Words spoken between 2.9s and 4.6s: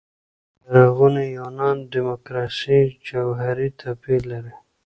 جوهري توپير لري.